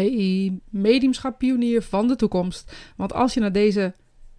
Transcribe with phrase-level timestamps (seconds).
[0.00, 2.72] Hey, mediumschap pionier van de toekomst.
[2.96, 3.94] Want als je naar deze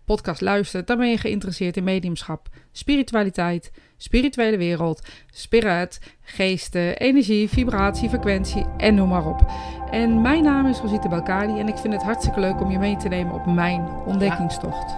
[0.06, 8.10] podcast luistert, dan ben je geïnteresseerd in mediumschap, spiritualiteit, spirituele wereld, spirit, geesten, energie, vibratie,
[8.10, 9.52] frequentie en noem maar op.
[9.92, 12.98] En mijn naam is Rosita Balkadi en ik vind het hartstikke leuk om je mee
[12.98, 14.96] te nemen op mijn ontdekkingstocht.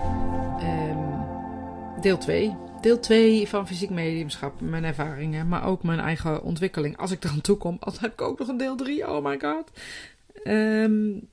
[0.60, 0.98] Ehm,
[2.02, 2.56] deel 2.
[2.82, 6.98] Deel 2 van fysiek mediumschap, mijn ervaringen, maar ook mijn eigen ontwikkeling.
[6.98, 9.10] Als ik er aan toe kom, dan heb ik ook nog een deel 3.
[9.10, 9.72] Oh my god.
[10.44, 11.28] Um,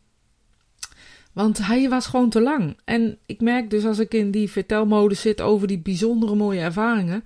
[1.33, 2.77] want hij was gewoon te lang.
[2.85, 7.25] En ik merk dus als ik in die vertelmodus zit over die bijzondere mooie ervaringen.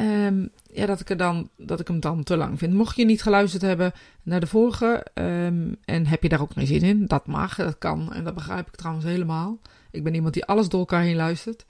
[0.00, 2.74] Um, ja, dat ik, er dan, dat ik hem dan te lang vind.
[2.74, 3.92] Mocht je niet geluisterd hebben
[4.22, 5.06] naar de vorige.
[5.14, 7.06] Um, en heb je daar ook geen zin in.
[7.06, 8.12] Dat mag, dat kan.
[8.12, 9.60] En dat begrijp ik trouwens helemaal.
[9.90, 11.66] Ik ben iemand die alles door elkaar heen luistert.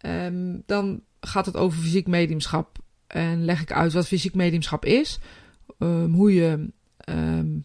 [0.00, 2.78] Um, dan gaat het over fysiek mediumschap.
[3.06, 5.18] En leg ik uit wat fysiek mediumschap is.
[5.78, 6.70] hoe je
[7.08, 7.64] um,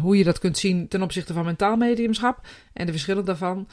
[0.00, 3.68] hoe je dat kunt zien ten opzichte van mentaal mediumschap en de verschillen daarvan.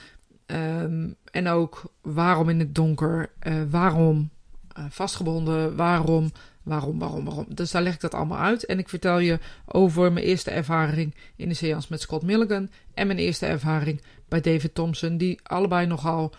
[0.46, 4.30] Um, en ook waarom in het donker, uh, waarom
[4.78, 6.32] uh, vastgebonden, waarom,
[6.64, 7.46] waarom, waarom, waarom.
[7.50, 8.66] Dus daar leg ik dat allemaal uit.
[8.66, 13.08] En ik vertel je over mijn eerste ervaring in de seance met Scott Milligan en
[13.08, 16.34] mijn eerste ervaring bij David Thompson, die allebei nogal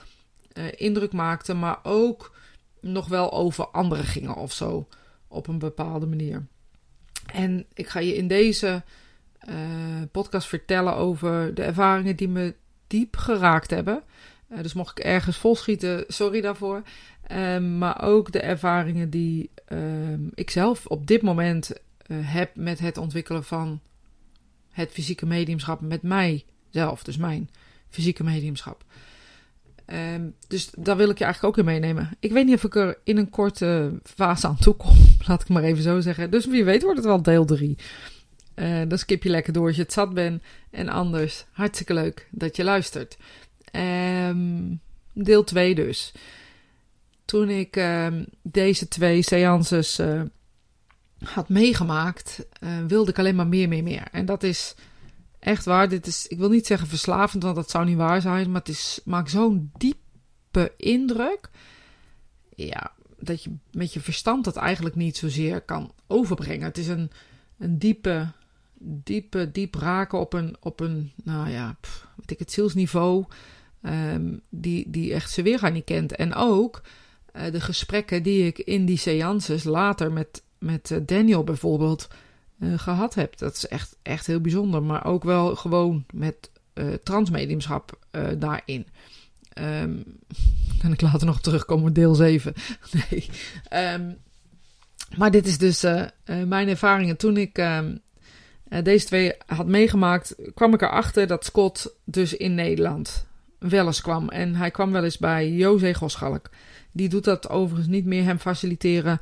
[0.55, 2.36] uh, indruk maakten, maar ook
[2.81, 4.89] nog wel over anderen gingen of zo
[5.28, 6.47] op een bepaalde manier.
[7.33, 8.83] En ik ga je in deze
[9.48, 9.55] uh,
[10.11, 12.55] podcast vertellen over de ervaringen die me
[12.86, 14.03] diep geraakt hebben.
[14.53, 16.83] Uh, dus mocht ik ergens volschieten, sorry daarvoor.
[17.33, 19.78] Um, maar ook de ervaringen die uh,
[20.34, 21.73] ik zelf op dit moment
[22.06, 23.81] uh, heb met het ontwikkelen van
[24.70, 27.03] het fysieke mediumschap met mijzelf.
[27.03, 27.51] Dus mijn
[27.89, 28.84] fysieke mediumschap.
[29.92, 32.10] Um, dus daar wil ik je eigenlijk ook in meenemen.
[32.20, 34.96] Ik weet niet of ik er in een korte fase aan toe kom.
[35.27, 36.30] Laat ik maar even zo zeggen.
[36.30, 37.77] Dus wie weet wordt het wel deel 3.
[38.55, 40.42] Uh, dan skip je lekker door als je het zat bent.
[40.70, 43.16] En anders, hartstikke leuk dat je luistert.
[43.72, 44.80] Um,
[45.12, 46.12] deel 2 dus.
[47.24, 50.23] Toen ik um, deze twee seances uh,
[51.23, 54.08] had meegemaakt, uh, wilde ik alleen maar meer, meer, meer.
[54.12, 54.74] En dat is
[55.40, 55.89] echt waar.
[55.89, 58.51] Dit is, ik wil niet zeggen verslavend, want dat zou niet waar zijn.
[58.51, 61.51] Maar het is, maakt zo'n diepe indruk.
[62.55, 66.67] Ja, dat je met je verstand dat eigenlijk niet zozeer kan overbrengen.
[66.67, 67.11] Het is een,
[67.58, 68.33] een diepe,
[68.79, 73.24] diepe, diep raken op een, op een nou ja, pff, weet ik het, zielsniveau.
[73.83, 76.17] Um, die, die echt zijn weerga niet kent.
[76.17, 76.83] En ook
[77.36, 82.08] uh, de gesprekken die ik in die seances later met, met uh, Daniel bijvoorbeeld
[82.61, 83.39] uh, gehad heb.
[83.39, 84.83] Dat is echt, echt heel bijzonder.
[84.83, 86.51] Maar ook wel gewoon met
[87.03, 87.98] transmediumschap
[88.39, 88.87] daarin.
[89.59, 90.05] Um,
[90.83, 92.55] kan ik later nog terugkomen op deel 7.
[93.11, 93.29] nee.
[93.95, 94.17] Um,
[95.17, 97.17] maar dit is dus uh, uh, mijn ervaringen.
[97.17, 97.79] Toen ik uh,
[98.83, 103.27] deze twee had meegemaakt, kwam ik erachter dat Scott dus in Nederland
[103.59, 104.29] wel eens kwam.
[104.29, 106.51] En hij kwam wel eens bij José Goschalk.
[106.92, 109.21] Die doet dat overigens niet meer, hem faciliteren.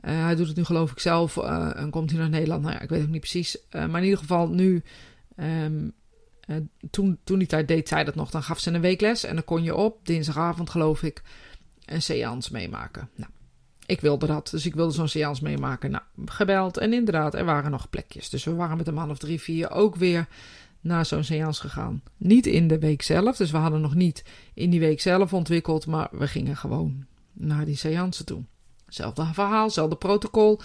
[0.00, 2.62] Hij doet het nu geloof ik zelf en komt hij naar Nederland.
[2.62, 3.56] Nou ja, ik weet het niet precies.
[3.70, 4.82] maar in ieder geval nu
[6.50, 6.56] uh,
[6.90, 8.30] toen, toen die tijd deed zij dat nog.
[8.30, 11.22] Dan gaf ze een weekles en dan kon je op dinsdagavond, geloof ik,
[11.84, 13.08] een seance meemaken.
[13.14, 13.30] Nou,
[13.86, 15.90] ik wilde dat, dus ik wilde zo'n seance meemaken.
[15.90, 18.30] Nou, gebeld en inderdaad, er waren nog plekjes.
[18.30, 20.26] Dus we waren met een man of drie, vier ook weer
[20.80, 22.02] naar zo'n seance gegaan.
[22.16, 25.86] Niet in de week zelf, dus we hadden nog niet in die week zelf ontwikkeld,
[25.86, 28.42] maar we gingen gewoon naar die seance toe.
[28.88, 30.60] Hetzelfde verhaal, hetzelfde protocol.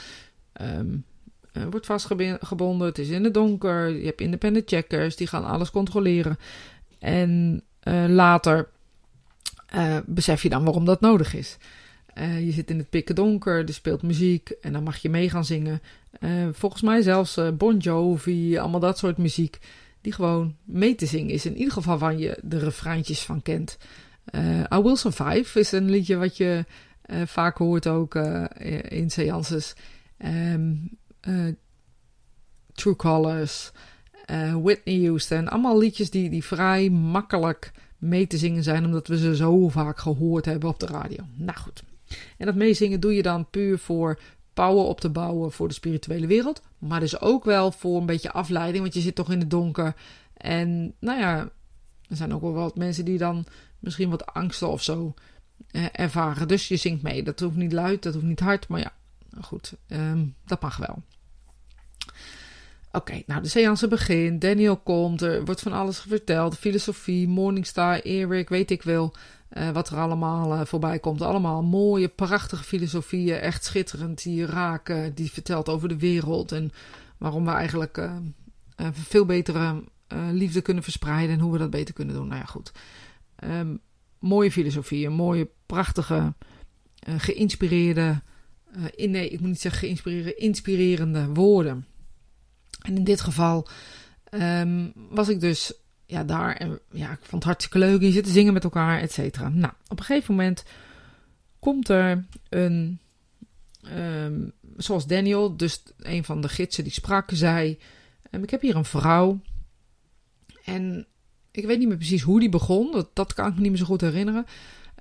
[0.62, 2.88] Uh, wordt vastgebonden.
[2.88, 3.90] Het is in het donker.
[3.90, 5.16] Je hebt independent checkers.
[5.16, 6.38] Die gaan alles controleren.
[7.00, 8.70] En uh, later
[9.76, 11.58] uh, besef je dan waarom dat nodig is.
[12.16, 13.68] je zit in het pikken donker.
[13.68, 14.50] Er speelt muziek.
[14.50, 15.82] En dan mag je mee gaan zingen.
[16.52, 18.58] volgens mij zelfs Bon Jovi.
[18.58, 19.60] Allemaal dat soort muziek.
[20.02, 21.46] Die gewoon mee te zingen is.
[21.46, 23.78] In ieder geval van je de refreintjes van kent.
[24.74, 26.66] I Will Survive is een liedje wat je
[27.26, 28.16] vaak hoort ook
[28.88, 29.76] in seances.
[30.26, 30.98] Um,
[31.28, 31.54] uh,
[32.74, 33.72] True Colors,
[34.62, 35.48] Whitney Houston.
[35.48, 40.00] Allemaal liedjes die, die vrij makkelijk mee te zingen zijn, omdat we ze zo vaak
[40.00, 41.24] gehoord hebben op de radio.
[41.36, 41.84] Nou goed.
[42.38, 44.20] En dat meezingen doe je dan puur voor
[44.54, 46.62] power op te bouwen voor de spirituele wereld.
[46.78, 49.96] Maar dus ook wel voor een beetje afleiding, want je zit toch in het donker.
[50.34, 51.50] En nou ja,
[52.10, 53.46] er zijn ook wel wat mensen die dan
[53.80, 55.14] misschien wat angsten of zo
[55.72, 56.48] eh, ervaren.
[56.48, 57.24] Dus je zingt mee.
[57.24, 58.94] Dat hoeft niet luid, dat hoeft niet hard, maar ja,
[59.42, 61.04] goed, um, dat mag wel.
[62.92, 64.42] Oké, nou de seance begint.
[64.42, 66.58] Daniel komt, er wordt van alles verteld.
[66.58, 69.14] Filosofie, Morningstar, Erik, weet ik wel.
[69.58, 71.22] Uh, wat er allemaal uh, voorbij komt.
[71.22, 73.36] Allemaal mooie, prachtige filosofieën.
[73.36, 74.24] Echt schitterend.
[74.24, 76.52] Die raken, die vertelt over de wereld.
[76.52, 76.72] En
[77.18, 78.10] waarom we eigenlijk
[78.92, 79.84] veel betere
[80.14, 82.28] eh, liefde kunnen verspreiden en hoe we dat beter kunnen doen.
[82.28, 82.72] Nou ja, goed.
[83.36, 83.76] Ehm,
[84.24, 86.34] mooie filosofie, een mooie, prachtige,
[87.08, 88.22] uh, geïnspireerde,
[88.96, 91.86] in, nee, ik moet niet zeggen geïnspireerde, inspirerende woorden.
[92.82, 93.68] En in dit geval
[94.32, 95.74] um, was ik dus
[96.06, 98.02] ja, daar en ja, ik vond het hartstikke leuk.
[98.02, 99.50] Je zit te zingen met elkaar, et cetera.
[99.50, 100.64] Nou, op een gegeven moment
[101.60, 103.00] komt er een,
[103.84, 107.80] um, zoals Daniel, dus een van de gidsen die sprak, zei:
[108.32, 109.42] um, Ik heb hier een vrouw.
[110.64, 111.08] En
[111.56, 113.80] ik weet niet meer precies hoe die begon, dat, dat kan ik me niet meer
[113.80, 114.46] zo goed herinneren.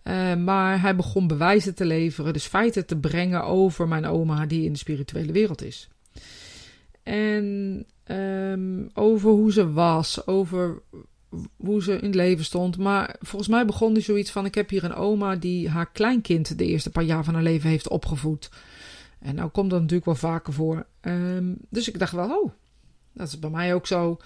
[0.04, 4.64] Uh, maar hij begon bewijzen te leveren, dus feiten te brengen over mijn oma die
[4.64, 5.88] in de spirituele wereld is.
[7.02, 10.82] En um, over hoe ze was, over
[11.56, 12.78] hoe ze in het leven stond.
[12.78, 16.58] Maar volgens mij begon hij zoiets van: Ik heb hier een oma die haar kleinkind
[16.58, 18.50] de eerste paar jaar van haar leven heeft opgevoed.
[19.18, 20.86] En nou komt dat natuurlijk wel vaker voor.
[21.00, 22.50] Um, dus ik dacht wel: Oh,
[23.12, 24.18] dat is bij mij ook zo.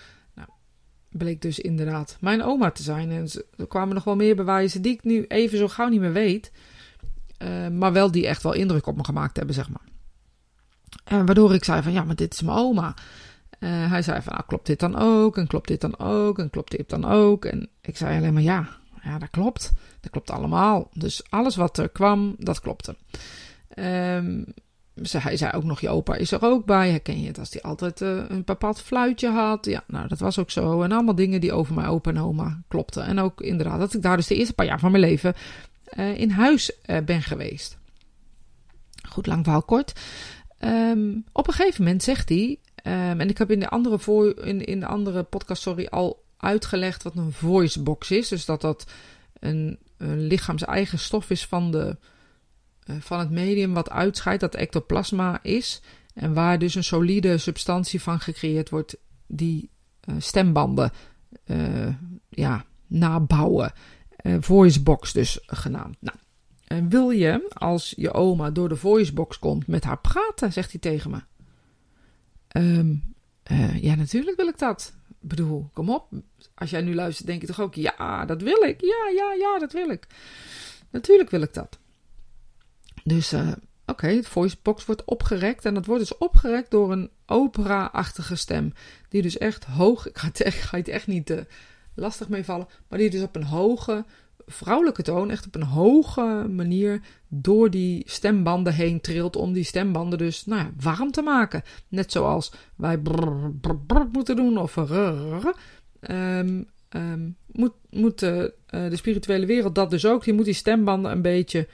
[1.08, 3.10] Bleek dus inderdaad mijn oma te zijn.
[3.10, 6.12] En er kwamen nog wel meer bewijzen die ik nu even zo gauw niet meer
[6.12, 6.52] weet.
[7.42, 9.84] Uh, maar wel die echt wel indruk op me gemaakt hebben, zeg maar.
[11.04, 12.94] En waardoor ik zei van ja, maar dit is mijn oma.
[13.60, 15.36] Uh, hij zei van nou, klopt dit dan ook?
[15.36, 16.38] En klopt dit dan ook?
[16.38, 17.44] En klopt dit dan ook?
[17.44, 18.68] En ik zei alleen maar ja,
[19.02, 19.72] ja dat klopt.
[20.00, 20.90] Dat klopt allemaal.
[20.92, 22.96] Dus alles wat er kwam, dat klopte.
[23.78, 24.44] Um,
[25.02, 26.90] hij zei ook nog, je opa is er ook bij.
[26.90, 29.66] Herken je het als hij altijd uh, een bepaald fluitje had?
[29.66, 30.82] Ja, nou, dat was ook zo.
[30.82, 33.04] En allemaal dingen die over mijn opa en oma klopten.
[33.04, 35.34] En ook inderdaad dat ik daar dus de eerste paar jaar van mijn leven
[35.98, 37.78] uh, in huis uh, ben geweest.
[39.08, 40.00] Goed, lang verhaal kort.
[40.60, 44.44] Um, op een gegeven moment zegt hij, um, en ik heb in de andere, voor,
[44.44, 48.28] in, in de andere podcast sorry, al uitgelegd wat een voicebox is.
[48.28, 48.86] Dus dat dat
[49.38, 51.96] een, een lichaams-eigen stof is van, de,
[52.98, 55.82] van het medium wat uitscheidt, dat ectoplasma is.
[56.14, 58.96] En waar dus een solide substantie van gecreëerd wordt
[59.26, 59.70] die
[60.08, 60.90] uh, stembanden
[61.46, 61.88] uh,
[62.28, 63.72] ja, nabouwen.
[64.40, 65.96] voicebox dus genaamd.
[66.00, 66.16] Nou,
[66.66, 70.52] en wil je, als je oma door de voicebox komt, met haar praten?
[70.52, 71.20] Zegt hij tegen me.
[73.50, 74.94] Uh, ja, natuurlijk wil ik dat.
[75.08, 76.08] Ik bedoel, kom op.
[76.54, 78.80] Als jij nu luistert, denk je toch ook: ja, dat wil ik.
[78.80, 80.06] Ja, ja, ja, dat wil ik.
[80.90, 81.78] Natuurlijk wil ik dat.
[83.06, 83.52] Dus, uh,
[83.86, 85.64] oké, het voicebox wordt opgerekt.
[85.64, 88.72] En dat wordt dus opgerekt door een opera-achtige stem.
[89.08, 90.08] Die dus echt hoog.
[90.08, 91.40] Ik ga het echt, het echt niet uh,
[91.94, 92.68] lastig meevallen.
[92.88, 94.04] Maar die dus op een hoge
[94.46, 100.18] vrouwelijke toon echt op een hoge manier door die stembanden heen trilt om die stembanden
[100.18, 101.62] dus nou ja, warm te maken.
[101.88, 107.36] Net zoals wij brrr, moeten doen of um, um,
[107.90, 110.24] moet, uh, de spirituele wereld dat dus ook.
[110.24, 111.68] Die moet die stembanden een beetje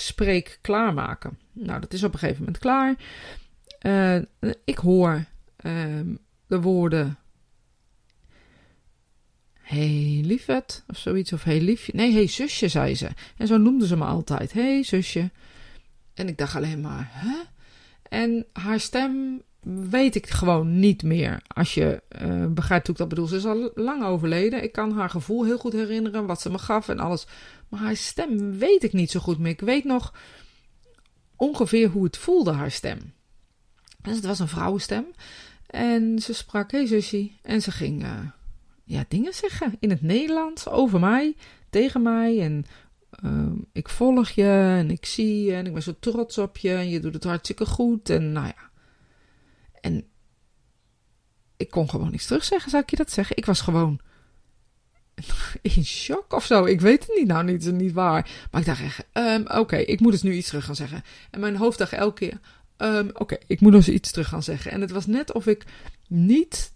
[0.00, 1.38] spreek klaarmaken.
[1.52, 2.94] Nou, dat is op een gegeven moment klaar.
[3.82, 4.16] Uh,
[4.64, 5.24] ik hoor
[5.64, 7.18] um, de woorden
[9.60, 11.92] hey liefet, of zoiets, of hey liefje.
[11.94, 13.08] Nee, hey zusje, zei ze.
[13.36, 15.30] En zo noemde ze me altijd, hey zusje.
[16.14, 17.36] En ik dacht alleen maar, hè?
[18.02, 21.42] En haar stem weet ik gewoon niet meer.
[21.46, 23.26] Als je uh, begrijpt hoe ik dat bedoel.
[23.26, 24.62] Ze is al lang overleden.
[24.62, 27.26] Ik kan haar gevoel heel goed herinneren, wat ze me gaf en alles.
[27.68, 29.50] Maar haar stem weet ik niet zo goed meer.
[29.50, 30.14] Ik weet nog
[31.36, 32.98] ongeveer hoe het voelde, haar stem.
[34.02, 35.04] Dus het was een vrouwenstem.
[35.66, 37.30] En ze sprak, hey zusje.
[37.42, 38.02] En ze ging...
[38.02, 38.18] Uh,
[38.84, 41.36] ja, dingen zeggen in het Nederlands over mij,
[41.70, 42.40] tegen mij.
[42.40, 42.66] En
[43.24, 46.74] uh, ik volg je en ik zie je en ik ben zo trots op je
[46.74, 48.10] en je doet het hartstikke goed.
[48.10, 48.69] En nou ja.
[49.80, 50.04] En
[51.56, 53.36] ik kon gewoon niets terugzeggen, zou ik je dat zeggen?
[53.36, 54.00] Ik was gewoon
[55.62, 56.64] in shock of zo.
[56.64, 57.26] Ik weet het niet.
[57.26, 58.30] Nou, niet, niet waar.
[58.50, 61.02] Maar ik dacht echt, um, oké, ik moet dus nu iets terug gaan zeggen.
[61.30, 62.40] En mijn hoofd dacht elke keer,
[62.76, 64.70] um, oké, ik moet dus iets terug gaan zeggen.
[64.70, 65.64] En het was net of ik
[66.08, 66.72] niet,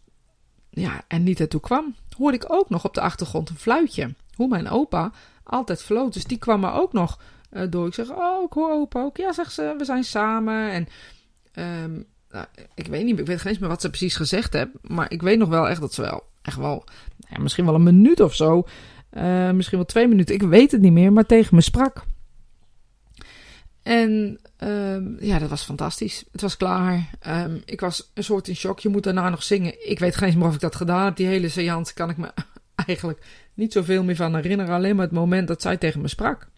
[0.70, 4.14] ja, en niet ertoe kwam hoorde ik ook nog op de achtergrond een fluitje.
[4.34, 6.12] Hoe mijn opa altijd floot.
[6.12, 7.20] Dus die kwam er ook nog
[7.52, 7.86] uh, door.
[7.86, 9.16] Ik zeg, oh, ik hoor opa ook.
[9.16, 10.70] Ja, zegt ze, we zijn samen.
[10.70, 10.88] En
[11.84, 14.80] um, nou, ik weet niet, ik weet geen eens meer wat ze precies gezegd hebben.
[14.82, 16.84] Maar ik weet nog wel echt dat ze wel, echt wel,
[17.28, 18.66] ja, misschien wel een minuut of zo.
[19.12, 22.04] Uh, misschien wel twee minuten, ik weet het niet meer, maar tegen me sprak.
[23.82, 26.24] En um, ja, dat was fantastisch.
[26.32, 27.10] Het was klaar.
[27.26, 28.80] Um, ik was een soort in shock.
[28.80, 29.90] Je moet daarna nog zingen.
[29.90, 31.16] Ik weet geen eens meer of ik dat gedaan heb.
[31.16, 32.32] Die hele seance kan ik me
[32.86, 34.74] eigenlijk niet zoveel meer van herinneren.
[34.74, 36.48] Alleen maar het moment dat zij tegen me sprak.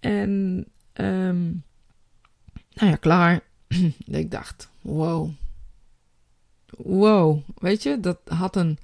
[0.00, 1.62] En um,
[2.74, 3.40] nou ja, klaar.
[4.06, 5.30] ik dacht, wow.
[6.76, 8.78] Wow, weet je, dat had een...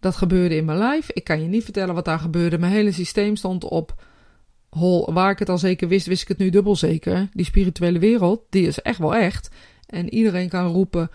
[0.00, 1.10] Dat gebeurde in mijn lijf.
[1.10, 2.58] Ik kan je niet vertellen wat daar gebeurde.
[2.58, 4.02] Mijn hele systeem stond op
[4.68, 7.28] hol, waar ik het al zeker wist, wist ik het nu dubbel zeker.
[7.32, 9.50] Die spirituele wereld, die is echt wel echt.
[9.86, 11.10] En iedereen kan roepen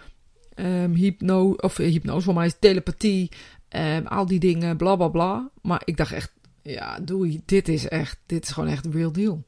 [0.56, 3.32] Um, hypno of hypnose, voor mij is telepathie.
[3.70, 5.50] Um, al die dingen, bla bla bla.
[5.62, 6.32] Maar ik dacht echt,
[6.62, 9.44] ja, doei, dit is echt, dit is gewoon echt een real deal.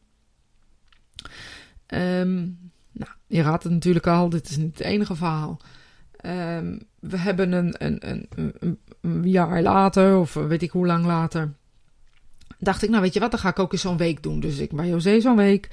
[1.87, 2.64] Um,
[2.97, 5.59] nou, je raadt het natuurlijk al, dit is niet het enige verhaal.
[6.25, 8.27] Um, we hebben een, een,
[9.01, 11.53] een, jaar later, of weet ik hoe lang later,
[12.57, 14.39] dacht ik, nou weet je wat, dan ga ik ook eens zo'n week doen.
[14.39, 15.69] Dus ik bij José zo'n week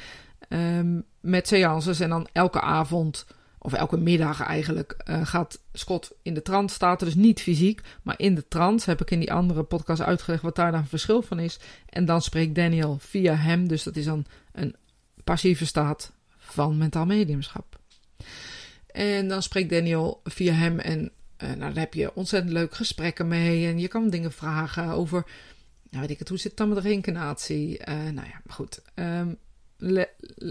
[0.49, 3.27] um, met seances en dan elke avond,
[3.59, 8.19] of elke middag eigenlijk, uh, gaat Scott in de trance, staat dus niet fysiek, maar
[8.19, 11.39] in de trance heb ik in die andere podcast uitgelegd wat daar dan verschil van
[11.39, 11.59] is.
[11.89, 14.75] En dan spreekt Daniel via hem, dus dat is dan een
[15.25, 16.13] passieve staat
[16.53, 17.81] van mentaal mediumschap.
[18.87, 21.11] En dan spreekt Daniel via hem en
[21.43, 23.67] uh, nou, dan heb je ontzettend leuke gesprekken mee.
[23.67, 25.25] En je kan dingen vragen over,
[25.91, 27.79] nou weet ik het, hoe zit het dan met de reïncarnatie?
[27.79, 28.83] Uh, nou ja, maar goed.
[28.95, 29.37] Um,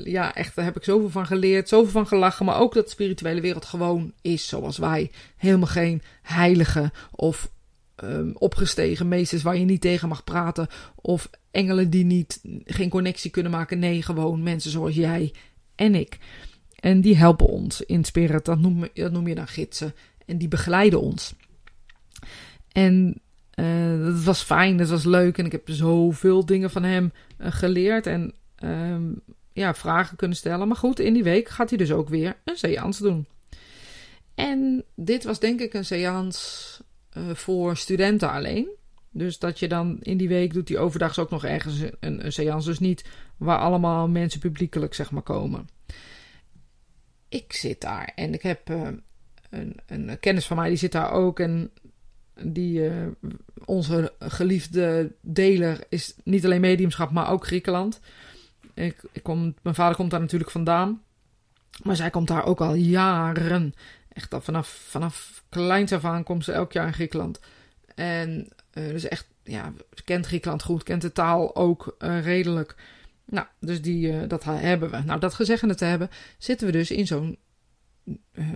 [0.03, 2.46] ja, echt, daar heb ik zoveel van geleerd, zoveel van gelachen.
[2.46, 5.12] Maar ook dat de spirituele wereld gewoon is zoals wij.
[5.38, 7.51] Helemaal geen heilige of
[8.03, 10.67] um, opgestegen meesters waar je niet tegen mag praten.
[10.96, 13.79] Of engelen die niet, geen connectie kunnen maken.
[13.79, 15.34] Nee, gewoon mensen zoals jij
[15.81, 16.17] en ik.
[16.79, 18.45] En die helpen ons in spirit.
[18.45, 19.93] Dat noem, dat noem je dan gidsen.
[20.25, 21.33] En die begeleiden ons.
[22.71, 23.21] En
[23.55, 25.38] uh, dat was fijn, dat was leuk.
[25.38, 28.07] En ik heb zoveel dingen van hem uh, geleerd.
[28.07, 28.33] En
[28.63, 29.21] um,
[29.53, 30.67] ja, vragen kunnen stellen.
[30.67, 33.25] Maar goed, in die week gaat hij dus ook weer een seance doen.
[34.35, 36.81] En dit was denk ik een seance
[37.17, 38.67] uh, voor studenten alleen.
[39.13, 42.34] Dus dat je dan in die week doet hij overdags ook nog ergens een, een
[42.34, 42.68] seance.
[42.70, 43.06] Dus niet
[43.38, 45.70] waar allemaal mensen publiekelijk zeg maar komen.
[47.30, 48.88] Ik zit daar en ik heb uh,
[49.50, 51.39] een, een, kennis van mij die zit daar ook.
[51.39, 51.72] En
[52.44, 53.08] die, uh,
[53.65, 58.00] onze geliefde deler is niet alleen mediumschap, maar ook Griekenland.
[58.74, 61.01] Ik, ik kom, mijn vader komt daar natuurlijk vandaan.
[61.84, 63.74] Maar zij komt daar ook al jaren.
[64.13, 67.39] Echt al vanaf, vanaf kleins af aan komt ze elk jaar in Griekenland.
[67.96, 69.74] En uh, dus echt, ja,
[70.04, 72.75] kent Griekenland goed, kent de taal ook uh, redelijk.
[73.25, 74.98] Nou, dus die, uh, dat hebben we.
[75.06, 77.38] Nou, dat gezeggende te hebben, zitten we dus in zo'n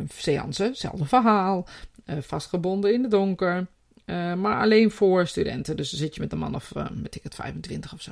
[0.08, 0.64] seance.
[0.64, 1.68] Hetzelfde verhaal,
[2.06, 3.68] vastgebonden in het donker.
[4.38, 5.78] maar alleen voor studenten.
[5.78, 8.12] Dus dan zit je met een man of, met ik het, 25 of zo.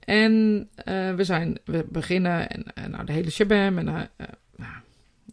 [0.00, 0.68] En
[1.16, 4.72] we, zijn, we beginnen en, nou, de hele shabam en nou,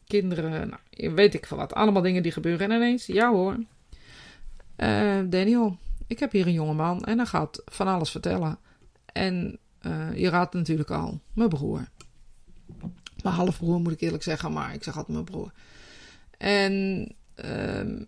[0.08, 1.74] kinderen, nou, weet ik veel wat.
[1.74, 2.72] Allemaal dingen die gebeuren.
[2.72, 3.58] En ineens, ja hoor,
[4.77, 5.77] uh, Daniel,
[6.08, 8.58] ik heb hier een jongeman en hij gaat van alles vertellen.
[9.05, 9.60] En
[10.15, 11.88] je raadt natuurlijk al, mijn broer.
[13.24, 15.51] Mijn halfbroer moet ik eerlijk zeggen, maar ik zeg altijd mijn broer.
[16.38, 17.15] En
[17.46, 18.00] uh,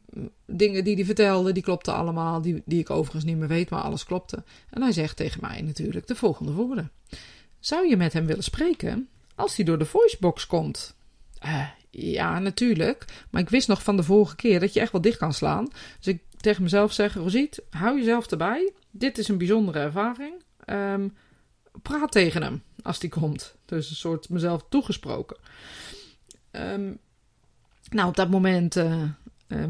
[0.45, 3.81] dingen die hij vertelde, die klopten allemaal, die, die ik overigens niet meer weet, maar
[3.81, 4.43] alles klopte.
[4.69, 6.91] En hij zegt tegen mij natuurlijk de volgende woorden.
[7.59, 10.95] Zou je met hem willen spreken als hij door de voicebox komt?
[11.45, 13.05] Uh, ja, natuurlijk.
[13.29, 15.67] Maar ik wist nog van de vorige keer dat je echt wel dicht kan slaan.
[15.97, 18.73] Dus ik tegen mezelf zeg, Rosiet, hou jezelf erbij.
[18.91, 20.43] Dit is een bijzondere ervaring.
[20.65, 21.15] Um,
[21.81, 23.55] praat tegen hem als die komt.
[23.65, 25.37] Dus een soort mezelf toegesproken.
[26.51, 26.97] Um,
[27.89, 29.03] nou, op dat moment uh,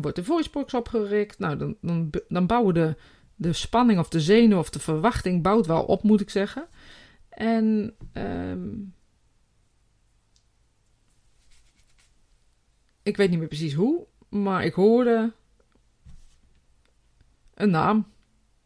[0.01, 1.39] wordt de voicebox opgericht.
[1.39, 2.95] Nou, dan, dan, dan bouwen de,
[3.35, 6.67] de spanning of de zenuw of de verwachting bouwt wel op, moet ik zeggen.
[7.29, 8.93] En um,
[13.03, 15.33] ik weet niet meer precies hoe, maar ik hoorde
[17.57, 18.07] een naam.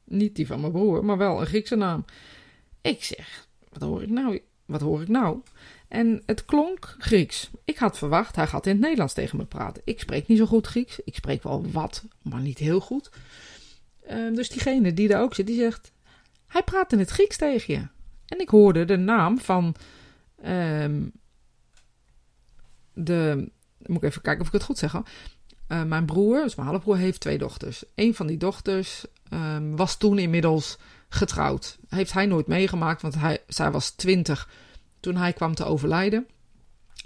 [0.03, 2.05] Niet die van mijn broer, maar wel een Griekse naam.
[2.81, 4.41] Ik zeg, wat hoor ik nou?
[4.65, 5.41] Wat hoor ik nou?
[5.88, 7.50] En het klonk Grieks.
[7.65, 9.81] Ik had verwacht, hij gaat in het Nederlands tegen me praten.
[9.86, 11.00] Ik spreek niet zo goed Grieks.
[11.03, 13.10] Ik spreek wel wat, maar niet heel goed.
[14.12, 15.91] Uh, dus diegene die daar ook zit, die zegt...
[16.48, 17.88] Hij praat in het Grieks tegen je.
[18.25, 19.75] En ik hoorde de naam van...
[20.45, 21.12] Um,
[22.93, 23.50] de...
[23.86, 25.01] Moet ik even kijken of ik het goed zeg.
[25.72, 27.84] Uh, mijn broer, dus mijn halfbroer, heeft twee dochters.
[27.96, 30.78] Een van die dochters um, was toen inmiddels
[31.10, 31.78] getrouwd.
[31.90, 34.50] Heeft hij nooit meegemaakt, want hij, zij was twintig
[35.00, 36.28] toen hij kwam te overlijden.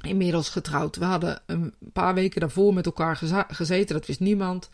[0.01, 0.95] Inmiddels getrouwd.
[0.95, 4.69] We hadden een paar weken daarvoor met elkaar gezeten, dat wist niemand.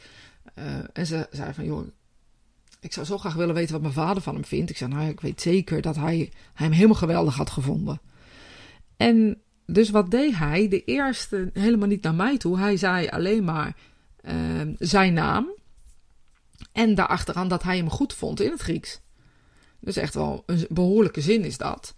[0.56, 1.88] Uh, en ze zei van, joh,
[2.80, 4.70] ik zou zo graag willen weten wat mijn vader van hem vindt.
[4.70, 6.18] Ik zei, nou, ik weet zeker dat hij,
[6.54, 8.02] hij hem helemaal geweldig had gevonden.
[8.98, 10.68] En dus wat deed hij?
[10.68, 12.60] De eerste, helemaal niet naar mij toe.
[12.60, 13.76] Hij zei alleen maar
[14.24, 14.34] uh,
[14.78, 15.50] zijn naam.
[16.72, 19.02] En daarachteraan dat hij hem goed vond in het Grieks.
[19.80, 21.96] Dus echt wel een behoorlijke zin is dat.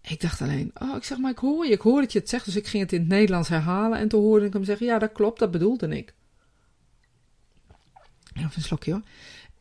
[0.00, 2.28] Ik dacht alleen, oh, ik zeg maar, ik hoor je, ik hoor dat je het
[2.28, 2.44] zegt.
[2.44, 4.98] Dus ik ging het in het Nederlands herhalen en toen hoorde ik hem zeggen, ja,
[4.98, 6.14] dat klopt, dat bedoelde ik.
[8.34, 9.02] Even een slokje hoor.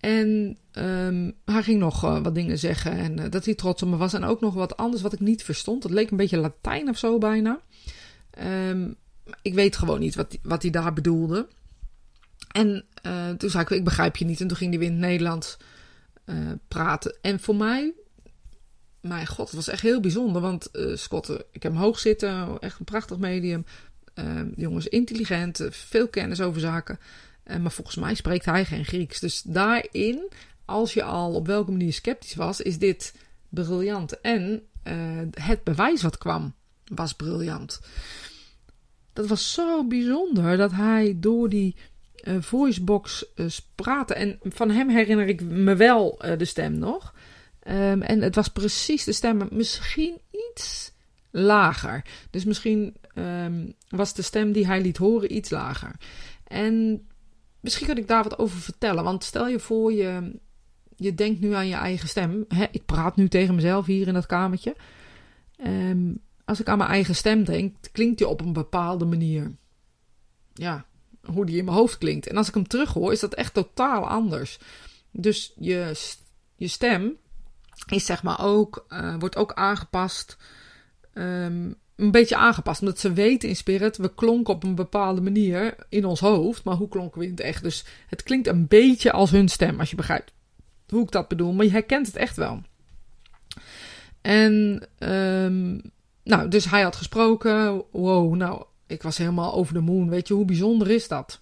[0.03, 3.89] En um, hij ging nog uh, wat dingen zeggen en uh, dat hij trots op
[3.89, 4.13] me was.
[4.13, 5.83] En ook nog wat anders wat ik niet verstond.
[5.83, 7.59] Het leek een beetje Latijn of zo bijna.
[8.69, 8.95] Um,
[9.41, 11.47] ik weet gewoon niet wat, wat hij daar bedoelde.
[12.51, 14.41] En uh, toen zei ik, ik begrijp je niet.
[14.41, 15.57] En toen ging hij weer in het Nederlands
[16.67, 17.17] praten.
[17.21, 17.93] En voor mij,
[19.01, 20.41] mijn god, het was echt heel bijzonder.
[20.41, 23.65] Want Scott, ik heb hem hoog zitten, echt een prachtig medium.
[24.55, 26.99] jongens, intelligent, veel kennis over zaken.
[27.61, 29.19] Maar volgens mij spreekt hij geen Grieks.
[29.19, 30.31] Dus daarin,
[30.65, 33.15] als je al op welke manier sceptisch was, is dit
[33.49, 34.21] briljant.
[34.21, 34.63] En
[35.31, 36.53] het bewijs wat kwam,
[36.85, 37.81] was briljant.
[39.13, 41.75] Dat was zo bijzonder dat hij door die
[42.23, 44.15] uh, voicebox uh, praten.
[44.15, 47.13] En van hem herinner ik me wel de stem nog.
[47.67, 50.17] Um, en het was precies de stem, misschien
[50.51, 50.91] iets
[51.31, 52.05] lager.
[52.29, 55.95] Dus misschien um, was de stem die hij liet horen iets lager.
[56.47, 57.07] En
[57.63, 59.03] misschien kan ik daar wat over vertellen.
[59.03, 60.39] Want stel je voor, je,
[60.95, 62.45] je denkt nu aan je eigen stem.
[62.47, 64.75] Hè, ik praat nu tegen mezelf hier in dat kamertje.
[65.65, 69.55] Um, als ik aan mijn eigen stem denk, klinkt die op een bepaalde manier.
[70.53, 70.85] Ja,
[71.25, 72.27] hoe die in mijn hoofd klinkt.
[72.27, 74.59] En als ik hem terughoor, is dat echt totaal anders.
[75.11, 75.91] Dus je,
[76.55, 77.17] je stem
[77.87, 80.37] is zeg maar ook, uh, wordt ook aangepast.
[81.13, 82.81] Um, een beetje aangepast.
[82.81, 86.63] Omdat ze weten in Spirit, we klonken op een bepaalde manier in ons hoofd.
[86.63, 87.63] Maar hoe klonken we in het echt?
[87.63, 90.33] Dus het klinkt een beetje als hun stem, als je begrijpt
[90.87, 91.53] hoe ik dat bedoel.
[91.53, 92.61] Maar je herkent het echt wel.
[94.21, 95.81] En, um,
[96.23, 97.83] nou, dus hij had gesproken.
[97.91, 100.09] Wow, nou, ik was helemaal over de moon.
[100.09, 101.41] Weet je, hoe bijzonder is dat?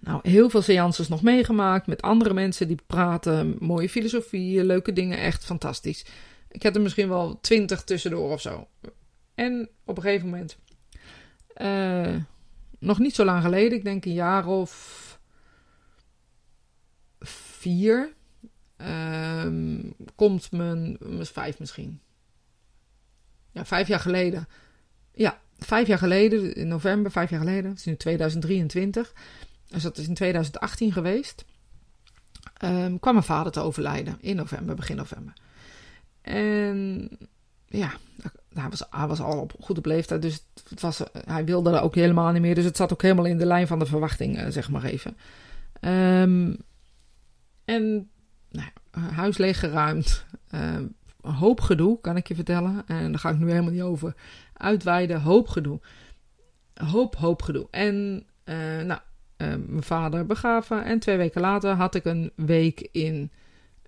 [0.00, 3.56] Nou, heel veel seances nog meegemaakt met andere mensen die praten.
[3.58, 6.04] Mooie filosofie, leuke dingen, echt fantastisch.
[6.50, 8.66] Ik heb er misschien wel twintig tussendoor of zo.
[9.34, 10.58] En op een gegeven moment,
[11.56, 12.16] uh,
[12.78, 15.00] nog niet zo lang geleden, ik denk een jaar of
[17.20, 18.12] vier,
[18.76, 19.46] uh,
[20.14, 22.00] komt mijn, mijn vijf misschien.
[23.50, 24.48] Ja, vijf jaar geleden.
[25.14, 29.12] Ja, vijf jaar geleden, in november, vijf jaar geleden, het is nu 2023,
[29.66, 31.44] dus dat is in 2018 geweest,
[32.64, 35.32] um, kwam mijn vader te overlijden in november, begin november.
[36.20, 37.08] En
[37.72, 37.92] ja,
[38.54, 41.94] hij was, hij was al op goede leeftijd, dus het was, hij wilde er ook
[41.94, 42.54] helemaal niet meer.
[42.54, 45.16] Dus het zat ook helemaal in de lijn van de verwachting, uh, zeg maar even.
[45.80, 46.56] Um,
[47.64, 48.10] en
[48.50, 48.68] nou,
[49.14, 50.24] huis leeggeruimd.
[50.48, 52.82] Een hoop gedoe, kan ik je vertellen.
[52.86, 54.14] En daar ga ik nu helemaal niet over
[54.52, 55.20] uitweiden.
[55.20, 55.80] Hoop gedoe.
[56.74, 57.66] Hoop, hoop gedoe.
[57.70, 59.00] En uh, nou,
[59.36, 60.84] uh, mijn vader begraven.
[60.84, 63.30] En twee weken later had ik een week in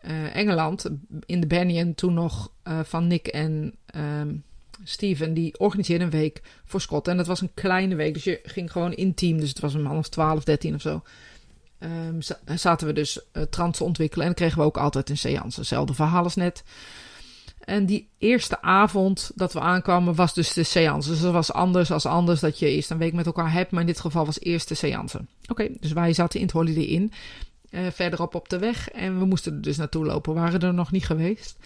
[0.06, 0.90] uh, Engeland.
[1.26, 1.94] In de Banyan.
[1.94, 2.50] Toen nog
[2.82, 4.44] van Nick en um,
[4.84, 5.34] Steven.
[5.34, 7.08] Die organiseerden een week voor Scott.
[7.08, 8.14] En dat was een kleine week.
[8.14, 9.40] Dus je ging gewoon intiem.
[9.40, 11.02] Dus het was een man of 12, 13 of zo.
[11.78, 12.18] Um,
[12.54, 14.26] zaten we dus uh, trans te ontwikkelen.
[14.26, 15.58] En dan kregen we ook altijd een seance.
[15.60, 16.64] Hetzelfde verhaal als net.
[17.64, 21.08] En die eerste avond dat we aankwamen was dus de seance.
[21.08, 23.70] Dus dat was anders als anders dat je eerst een week met elkaar hebt.
[23.70, 25.24] Maar in dit geval was eerst de seance.
[25.46, 27.12] Oké, dus wij zaten in het Holiday Inn.
[27.74, 28.90] Uh, verderop op de weg.
[28.90, 30.34] En we moesten er dus naartoe lopen.
[30.34, 31.58] We waren er nog niet geweest.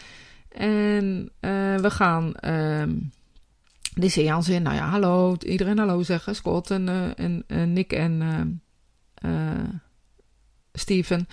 [0.49, 2.83] En uh, we gaan uh,
[3.95, 4.63] die seance in.
[4.63, 5.37] Nou ja, hallo.
[5.39, 6.35] Iedereen hallo zeggen.
[6.35, 8.63] Scott en, uh, en, en Nick en...
[10.73, 11.29] Steven.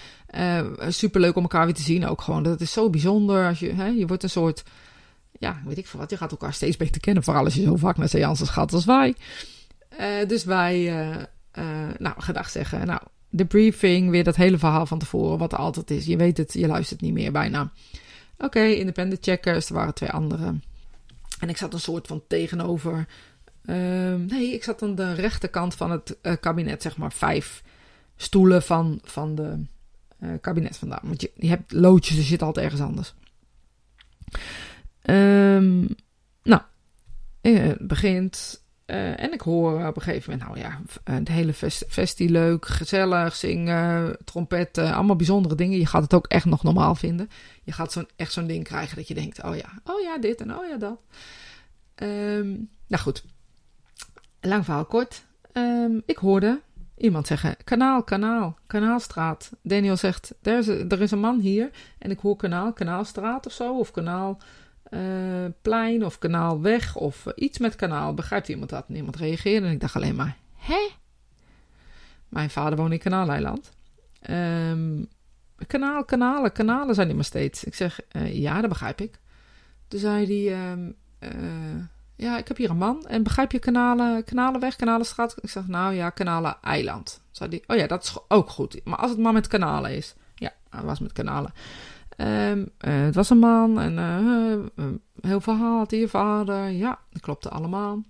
[0.88, 2.44] Superleuk om elkaar weer te zien ook gewoon.
[2.44, 3.48] Dat is zo bijzonder.
[3.48, 4.64] Als je, hè, je wordt een soort,
[5.32, 6.10] ja, weet ik veel wat.
[6.10, 7.24] Je gaat elkaar steeds beter kennen.
[7.24, 9.16] Vooral als je zo vaak naar seances gaat als wij.
[10.28, 10.84] Dus wij,
[11.98, 12.86] nou, gedag zeggen.
[12.86, 13.02] Nou,
[13.38, 15.38] de briefing, weer dat hele verhaal van tevoren.
[15.38, 16.06] Wat er altijd is.
[16.06, 17.72] Je weet het, je luistert niet meer bijna.
[18.38, 19.68] Oké, independent checkers.
[19.68, 20.64] Er waren twee anderen.
[21.40, 23.08] En ik zat een soort van tegenover...
[23.66, 27.64] Ehm, nee, ik zat aan de rechterkant van het kabinet, zeg maar vijf
[28.16, 29.66] stoelen van, van de
[30.20, 31.00] uh, kabinet vandaan.
[31.04, 33.14] Want je, hebt loodjes, er zit altijd ergens anders.
[35.04, 35.88] Um,
[36.44, 36.62] nou,
[37.42, 38.64] het begint.
[38.86, 40.82] Uh, en ik hoor op een gegeven moment, nou ja,
[41.14, 45.78] het hele fest, festie leuk, gezellig, zingen, trompetten, allemaal bijzondere dingen.
[45.78, 47.30] Je gaat het ook echt nog normaal vinden.
[47.64, 50.42] Je gaat zo'n, echt zo'n ding krijgen dat je denkt, oh ja, oh ja, dit
[50.42, 51.00] en oh ja, dat.
[51.96, 53.24] Um, nou goed,
[54.42, 55.26] lang verhaal kort.
[55.54, 56.62] Um, ik hoorde
[56.98, 59.52] iemand zeggen: Kanaal, kanaal, kanaalstraat.
[59.62, 63.52] Daniel zegt: er is, er is een man hier en ik hoor kanaal, kanaalstraat of
[63.52, 64.44] zo, of kanaalplein
[64.92, 68.14] uh, of kanaalweg of uh, iets met kanaal.
[68.14, 68.90] Begrijpt iemand dat?
[68.90, 70.90] Niemand reageerde en ik dacht alleen maar: hè?
[72.30, 73.72] Mijn vader woont in Kanaaleiland.
[74.30, 75.08] Um,
[75.68, 77.64] kanaal, kanalen, kanalen zijn die maar steeds.
[77.64, 79.20] Ik zeg: uh, ja, dat begrijp ik.
[79.88, 80.72] Toen zei hij.
[80.72, 80.96] Um,
[82.16, 83.06] ja, ik heb hier een man.
[83.08, 85.36] En begrijp je kanalen, Kanalenweg, Kanalenstraat?
[85.42, 87.22] Ik zeg, nou ja, Kanalen-eiland.
[87.32, 88.82] Zei die, oh ja, dat is ook goed.
[88.84, 90.16] Maar als het maar met kanalen is.
[90.36, 91.54] Ja, hij was met kanalen.
[92.18, 94.86] Um, uh, het was een man en uh,
[95.22, 96.70] heel verhaal hij je vader.
[96.70, 98.04] Ja, dat klopte allemaal.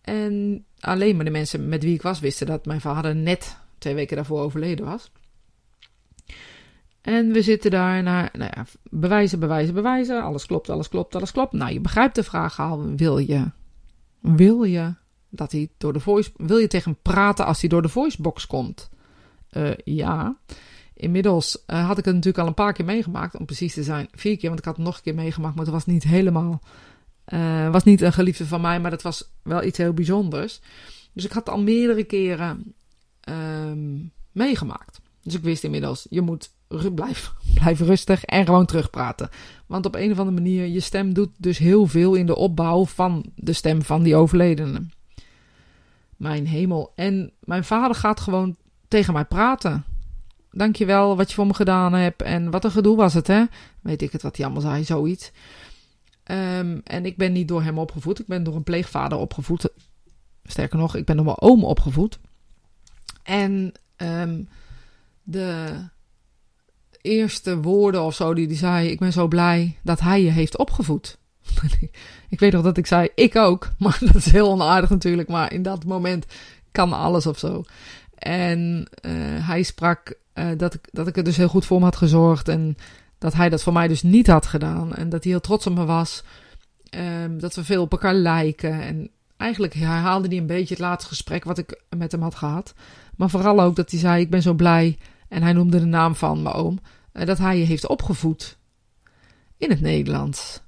[0.00, 3.94] En alleen maar de mensen met wie ik was wisten dat mijn vader net twee
[3.94, 5.10] weken daarvoor overleden was.
[7.00, 10.22] En we zitten daar naar nou ja, bewijzen, bewijzen, bewijzen.
[10.22, 11.52] Alles klopt, alles klopt, alles klopt.
[11.52, 12.94] Nou, je begrijpt de vraag al.
[12.96, 13.50] Wil je,
[14.20, 14.94] wil je
[15.28, 18.46] dat hij door de voice, wil je tegen hem praten als hij door de voicebox
[18.46, 18.90] komt?
[19.50, 20.36] Uh, ja.
[20.96, 24.08] Inmiddels uh, had ik het natuurlijk al een paar keer meegemaakt, om precies te zijn.
[24.12, 26.60] Vier keer, want ik had het nog een keer meegemaakt, maar het was niet helemaal.
[27.28, 30.60] Uh, was niet een geliefde van mij, maar dat was wel iets heel bijzonders.
[31.12, 32.74] Dus ik had al meerdere keren
[33.28, 35.00] um, meegemaakt.
[35.22, 36.50] Dus ik wist inmiddels, je moet
[36.94, 39.28] blijf, blijf rustig en gewoon terugpraten.
[39.66, 42.84] Want op een of andere manier, je stem doet dus heel veel in de opbouw
[42.84, 44.86] van de stem van die overledene.
[46.16, 46.92] Mijn hemel.
[46.94, 48.56] En mijn vader gaat gewoon
[48.88, 49.84] tegen mij praten.
[50.56, 52.22] Dankjewel wat je voor me gedaan hebt.
[52.22, 53.44] En wat een gedoe was het, hè?
[53.80, 55.30] Weet ik het wat hij allemaal zei, zoiets.
[56.30, 58.18] Um, en ik ben niet door hem opgevoed.
[58.18, 59.68] Ik ben door een pleegvader opgevoed.
[60.44, 62.18] Sterker nog, ik ben door mijn oom opgevoed.
[63.22, 64.48] En um,
[65.22, 65.74] de
[67.00, 70.58] eerste woorden of zo die hij zei: Ik ben zo blij dat hij je heeft
[70.58, 71.18] opgevoed.
[72.28, 73.70] ik weet nog dat ik zei: Ik ook.
[73.78, 75.28] Maar dat is heel onaardig natuurlijk.
[75.28, 76.26] Maar in dat moment
[76.72, 77.64] kan alles of zo.
[78.18, 79.12] En uh,
[79.46, 82.48] hij sprak uh, dat, ik, dat ik er dus heel goed voor me had gezorgd.
[82.48, 82.76] En
[83.18, 84.94] dat hij dat voor mij dus niet had gedaan.
[84.94, 86.24] En dat hij heel trots op me was.
[87.24, 88.82] Um, dat we veel op elkaar lijken.
[88.82, 92.74] En eigenlijk herhaalde hij een beetje het laatste gesprek wat ik met hem had gehad.
[93.16, 94.98] Maar vooral ook dat hij zei: Ik ben zo blij.
[95.28, 96.78] En hij noemde de naam van mijn oom.
[97.12, 98.58] Uh, dat hij je heeft opgevoed.
[99.56, 100.60] In het Nederlands.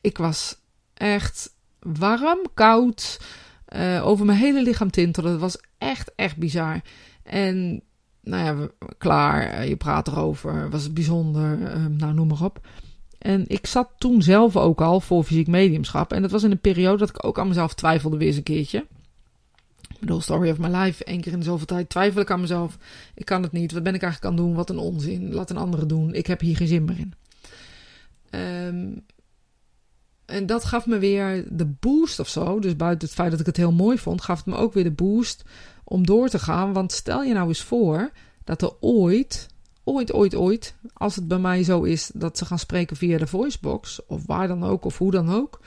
[0.00, 0.56] Ik was
[0.94, 3.20] echt warm, koud.
[3.74, 5.28] Uh, over mijn hele lichaam tintelde.
[5.28, 6.80] Het was echt, echt bizar.
[7.22, 7.82] En
[8.20, 9.42] nou ja, klaar.
[9.42, 10.70] Eh, je praat erover.
[10.70, 11.58] Was het bijzonder.
[11.58, 12.66] Uh, nou, noem maar op.
[13.18, 16.12] En ik zat toen zelf ook al voor fysiek mediumschap.
[16.12, 18.42] En dat was in een periode dat ik ook aan mezelf twijfelde weer eens een
[18.42, 18.86] keertje.
[19.88, 21.10] Ik bedoel, story of my life.
[21.10, 22.78] Eén keer in zoveel tijd twijfel ik aan mezelf.
[23.14, 23.72] Ik kan het niet.
[23.72, 24.56] Wat ben ik eigenlijk aan het doen?
[24.56, 25.32] Wat een onzin.
[25.32, 26.14] Laat een andere doen.
[26.14, 27.14] Ik heb hier geen zin meer in.
[28.40, 29.04] Um,
[30.26, 32.58] en dat gaf me weer de boost of zo.
[32.58, 34.84] Dus buiten het feit dat ik het heel mooi vond, gaf het me ook weer
[34.84, 35.44] de boost
[35.84, 36.72] om door te gaan.
[36.72, 38.10] Want stel je nou eens voor
[38.44, 39.48] dat er ooit,
[39.84, 43.26] ooit, ooit, ooit, als het bij mij zo is dat ze gaan spreken via de
[43.26, 45.60] voicebox, of waar dan ook, of hoe dan ook,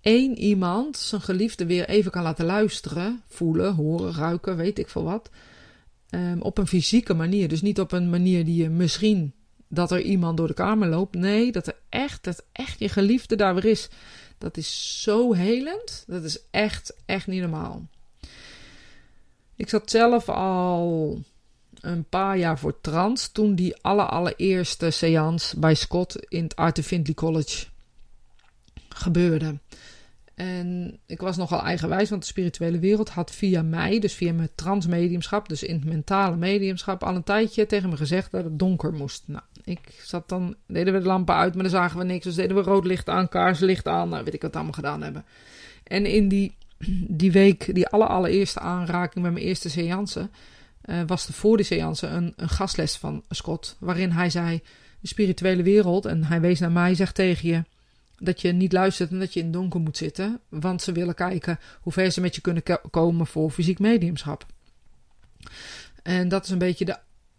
[0.00, 5.04] één iemand zijn geliefde weer even kan laten luisteren, voelen, horen, ruiken, weet ik veel
[5.04, 5.30] wat.
[6.10, 7.48] Um, op een fysieke manier.
[7.48, 9.32] Dus niet op een manier die je misschien
[9.68, 11.14] dat er iemand door de kamer loopt.
[11.14, 13.88] Nee, dat er echt, dat echt je geliefde daar weer is.
[14.38, 16.04] Dat is zo helend.
[16.06, 17.86] Dat is echt, echt niet normaal.
[19.56, 21.22] Ik zat zelf al
[21.80, 26.84] een paar jaar voor trans toen die alle allereerste seance bij Scott in het Arthur
[26.84, 27.66] Findlay College
[28.88, 29.58] gebeurde.
[30.34, 34.48] En ik was nogal eigenwijs, want de spirituele wereld had via mij, dus via mijn
[34.54, 38.92] transmediumschap, dus in het mentale mediumschap, al een tijdje tegen me gezegd dat het donker
[38.92, 39.22] moest.
[39.26, 42.24] Nou, ik zat dan, deden we de lampen uit, maar dan zagen we niks.
[42.24, 45.24] Dus deden we rood licht aan, kaarslicht aan, nou weet ik wat allemaal gedaan hebben.
[45.84, 46.56] En in die,
[47.08, 50.28] die week, die alle allereerste aanraking met mijn eerste seance,
[50.84, 54.62] uh, was er voor de seance een, een gastles van Scott, waarin hij zei,
[55.00, 57.64] de spirituele wereld, en hij wees naar mij, zegt tegen je
[58.18, 60.40] dat je niet luistert en dat je in het donker moet zitten.
[60.48, 64.46] Want ze willen kijken hoe ver ze met je kunnen komen voor fysiek mediumschap.
[66.02, 66.96] En dat is een beetje de,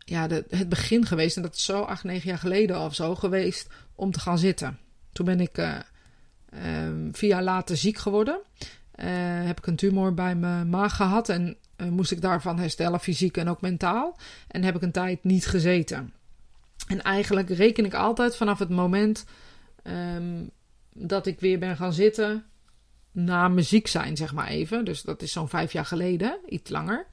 [0.10, 1.36] ja, het begin geweest.
[1.36, 4.80] En dat is zo acht, negen jaar geleden of zo geweest om te gaan zitten.
[5.12, 5.78] Toen ben ik uh,
[7.12, 8.40] vier jaar later ziek geworden.
[8.96, 9.06] Uh,
[9.46, 11.30] heb ik een tumor bij mijn maag gehad.
[11.30, 14.18] En uh, moest ik daarvan herstellen, fysiek en ook mentaal.
[14.48, 16.14] En heb ik een tijd niet gezeten.
[16.88, 19.26] En eigenlijk reken ik altijd vanaf het moment
[19.84, 20.50] um,
[20.94, 22.44] dat ik weer ben gaan zitten
[23.12, 24.86] na muziek zijn, zeg maar even.
[24.86, 27.08] Dus dat is zo'n vijf jaar geleden, iets langer.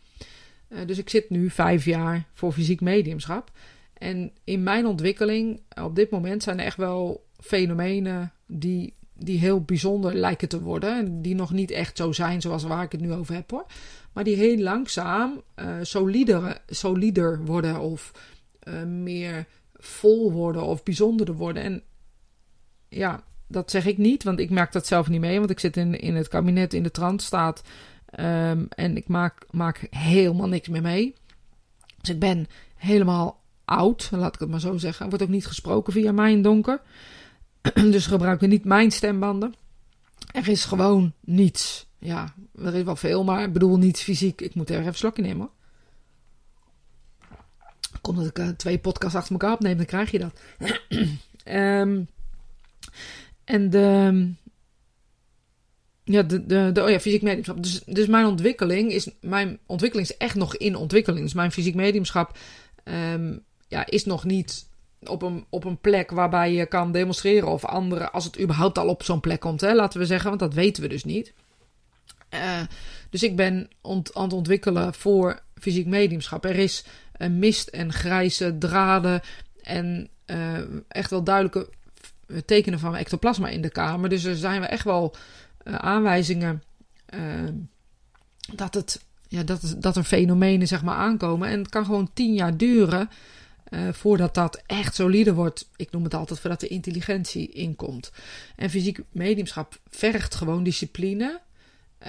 [0.68, 3.50] Uh, dus ik zit nu vijf jaar voor fysiek mediumschap.
[3.98, 9.61] En in mijn ontwikkeling op dit moment zijn er echt wel fenomenen die, die heel
[9.61, 10.98] bijzonder lijken te worden.
[10.98, 13.66] En die nog niet echt zo zijn zoals waar ik het nu over heb hoor.
[14.12, 18.12] Maar die heel langzaam uh, solider, solider worden of
[18.68, 21.62] uh, meer vol worden of bijzonderder worden.
[21.62, 21.83] En
[22.88, 25.38] ja, dat zeg ik niet, want ik maak dat zelf niet mee.
[25.38, 27.62] Want ik zit in, in het kabinet in de transstaat.
[28.20, 31.14] Um, en ik maak, maak helemaal niks meer mee.
[32.00, 35.05] Dus ik ben helemaal oud, laat ik het maar zo zeggen.
[35.05, 36.81] Er wordt ook niet gesproken via mij in donker.
[37.74, 39.55] dus gebruiken niet mijn stembanden.
[40.33, 41.87] Er is gewoon niets.
[41.98, 44.40] Ja, er is wel veel, maar ik bedoel niet fysiek.
[44.40, 45.50] Ik moet er even slokje nemen.
[48.00, 50.40] Komt dat ik uh, twee podcasts achter elkaar opneem, dan krijg je dat.
[51.44, 52.09] um,
[53.46, 54.33] En de,
[56.08, 57.62] ja, de, de, oh ja, fysiek mediumschap.
[57.62, 61.22] Dus, dus mijn ontwikkeling is, mijn ontwikkeling is echt nog in ontwikkeling.
[61.24, 62.38] Dus mijn fysiek mediumschap
[62.84, 64.68] um, ja, is nog niet
[65.04, 68.88] op een, op een plek waarbij je kan demonstreren of anderen, als het überhaupt al
[68.88, 71.32] op zo'n plek komt, hè, laten we zeggen, want dat weten we dus niet.
[72.34, 72.60] Uh,
[73.10, 76.44] dus ik ben ont, aan het ontwikkelen voor fysiek mediumschap.
[76.44, 79.20] Er is een mist en grijze draden
[79.62, 81.68] en uh, echt wel duidelijke
[82.44, 84.08] tekenen van ectoplasma in de kamer.
[84.08, 85.14] Dus er zijn we echt wel
[85.66, 86.62] aanwijzingen
[88.55, 91.48] dat, het, ja, dat, dat er fenomenen zeg maar, aankomen.
[91.48, 93.09] En het kan gewoon tien jaar duren
[93.70, 95.68] uh, voordat dat echt solide wordt.
[95.76, 98.12] Ik noem het altijd voordat de intelligentie inkomt.
[98.57, 101.40] En fysiek mediumschap vergt gewoon discipline.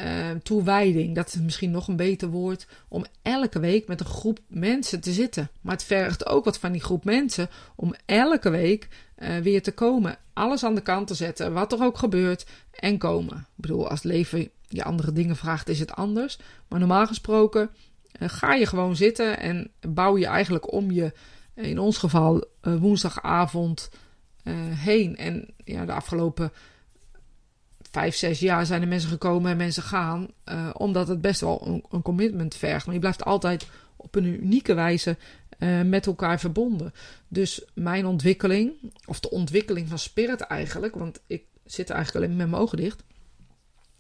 [0.06, 4.40] Uh, toewijding, dat is misschien nog een beter woord, om elke week met een groep
[4.48, 5.50] mensen te zitten.
[5.62, 9.72] Maar het vergt ook wat van die groep mensen om elke week uh, weer te
[9.72, 10.18] komen.
[10.34, 13.38] Alles aan de kant te zetten, wat er ook gebeurt, en komen.
[13.38, 16.40] Ik bedoel, als het leven je andere dingen vraagt, is het anders.
[16.68, 17.70] Maar normaal gesproken
[18.20, 21.14] uh, ga je gewoon zitten en bouw je eigenlijk om je
[21.54, 23.90] in ons geval woensdagavond
[24.70, 25.16] heen.
[25.16, 26.52] En ja, de afgelopen
[28.00, 30.28] vijf, zes jaar zijn er mensen gekomen en mensen gaan.
[30.46, 32.86] Uh, omdat het best wel een, commitment vergt.
[32.86, 35.18] Maar je blijft altijd op een unieke wijze
[35.86, 36.94] met elkaar verbonden.
[37.28, 38.72] Dus mijn ontwikkeling,
[39.06, 43.04] of de ontwikkeling van Spirit eigenlijk, want ik zit eigenlijk alleen met mijn ogen dicht,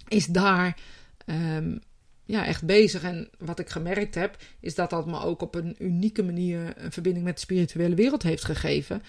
[0.08, 0.78] is daar
[1.26, 1.82] um,
[2.28, 3.04] ja, echt bezig.
[3.04, 6.92] En wat ik gemerkt heb, is dat dat me ook op een unieke manier een
[6.92, 9.04] verbinding met de spirituele wereld heeft gegeven.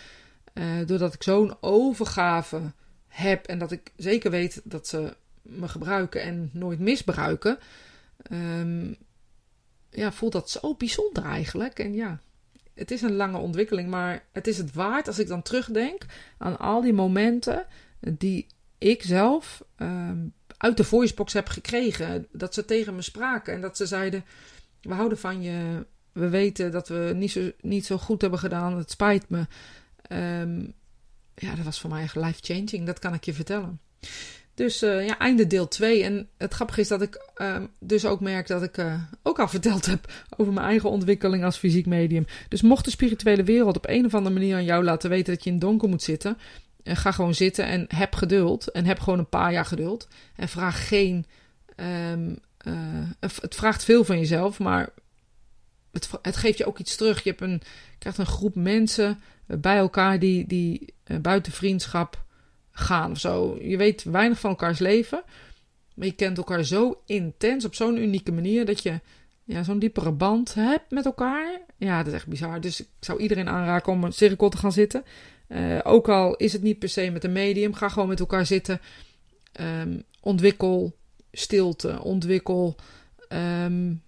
[0.55, 2.61] Uh, doordat ik zo'n overgave
[3.09, 7.59] heb en dat ik zeker weet dat ze me gebruiken en nooit misbruiken.
[8.33, 8.97] Um,
[9.91, 11.79] ja, voelt dat zo bijzonder eigenlijk.
[11.79, 12.21] En ja,
[12.75, 16.07] het is een lange ontwikkeling, maar het is het waard als ik dan terugdenk
[16.39, 17.67] aan al die momenten
[18.01, 18.47] die
[18.79, 22.27] ik zelf um, uit de voicebox heb gekregen.
[22.33, 24.25] Dat ze tegen me spraken en dat ze zeiden:
[24.81, 25.87] We houden van je.
[26.13, 28.77] We weten dat we niet zo, niet zo goed hebben gedaan.
[28.77, 29.47] Het spijt me.
[30.43, 30.75] Um,
[31.39, 32.87] ja, dat was voor mij echt life-changing.
[32.87, 33.81] Dat kan ik je vertellen.
[34.59, 36.03] Dus uh, ja, einde deel 2.
[36.03, 39.49] En het grappige is dat ik uh, dus ook merk dat ik uh, ook al
[39.49, 42.27] verteld heb over mijn eigen ontwikkeling als fysiek medium.
[42.49, 45.45] Dus mocht de spirituele wereld op een of andere manier aan jou laten weten dat
[45.45, 46.39] je in het donker moet zitten,
[46.83, 48.71] en ga gewoon zitten en heb geduld.
[48.71, 50.09] En heb gewoon een paar jaar geduld.
[50.37, 51.27] En vraag geen.
[51.77, 54.89] Uh, het vraagt veel van jezelf, maar
[55.93, 57.23] het, het, geeft je ook iets terug.
[57.23, 57.63] Je hebt een,
[57.99, 62.25] krijgt een groep mensen bij elkaar die, die uh, buiten vriendschap
[62.71, 63.59] gaan of zo.
[63.61, 65.23] Je weet weinig van elkaars leven.
[65.95, 69.01] Maar je kent elkaar zo intens op zo'n unieke manier dat je
[69.45, 71.61] ja, zo'n diepere band hebt met elkaar.
[71.77, 72.61] Ja, dat is echt bizar.
[72.61, 75.05] Dus ik zou iedereen aanraken om een cirkel te gaan zitten.
[75.49, 78.47] Uh, ook al is het niet per se met een medium, ga gewoon met elkaar
[78.47, 78.81] zitten.
[79.61, 80.97] Um, ontwikkel
[81.33, 82.77] stilte, ontwikkel
[83.29, 84.03] um,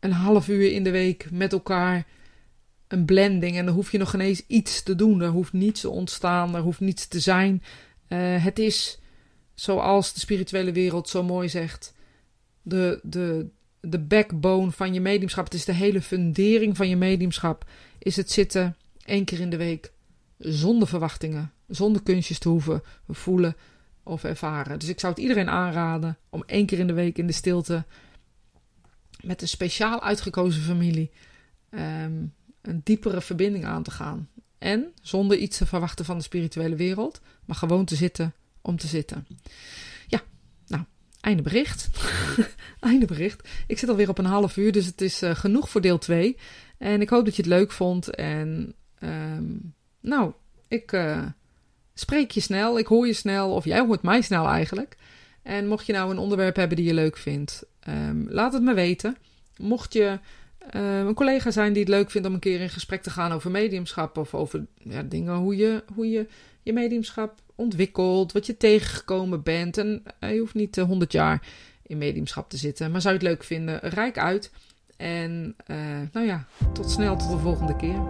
[0.00, 2.06] een half uur in de week met elkaar
[2.92, 3.56] een blending.
[3.56, 5.20] En dan hoef je nog ineens iets te doen.
[5.20, 7.62] Er hoeft niets te ontstaan, er hoeft niets te zijn.
[8.08, 8.98] Uh, het is
[9.54, 11.94] zoals de spirituele wereld zo mooi zegt:
[12.62, 13.46] de, de,
[13.80, 15.44] de backbone van je mediumschap.
[15.44, 17.64] Het is de hele fundering van je mediumschap.
[17.98, 19.92] Is het zitten één keer in de week
[20.38, 23.56] zonder verwachtingen, zonder kunstjes te hoeven voelen
[24.02, 24.78] of ervaren.
[24.78, 27.84] Dus ik zou het iedereen aanraden om één keer in de week in de stilte
[29.20, 31.10] met een speciaal uitgekozen familie
[31.70, 34.28] um, een diepere verbinding aan te gaan.
[34.58, 38.86] En zonder iets te verwachten van de spirituele wereld, maar gewoon te zitten om te
[38.86, 39.26] zitten.
[40.06, 40.20] Ja,
[40.66, 40.82] nou,
[41.20, 41.88] einde bericht.
[42.80, 43.48] einde bericht.
[43.66, 46.36] Ik zit alweer op een half uur, dus het is uh, genoeg voor deel 2.
[46.78, 50.32] En ik hoop dat je het leuk vond en um, nou,
[50.68, 51.26] ik uh,
[51.94, 54.96] spreek je snel, ik hoor je snel, of jij hoort mij snel eigenlijk.
[55.42, 58.74] En mocht je nou een onderwerp hebben die je leuk vindt, um, laat het me
[58.74, 59.16] weten.
[59.56, 60.18] Mocht je
[60.70, 63.32] uh, een collega zijn die het leuk vindt om een keer in gesprek te gaan
[63.32, 66.26] over mediumschap of over ja, dingen, hoe je, hoe je
[66.62, 69.78] je mediumschap ontwikkelt, wat je tegengekomen bent.
[69.78, 71.46] En uh, je hoeft niet uh, 100 jaar
[71.82, 74.50] in mediumschap te zitten, maar zou je het leuk vinden, rijk uit.
[74.96, 75.56] En
[76.12, 78.00] nou ja, tot snel, tot de volgende keer.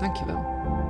[0.00, 0.87] Dankjewel.